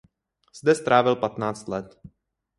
Zde 0.55 0.75
strávil 0.75 1.15
patnáct 1.15 1.67
let. 1.67 1.99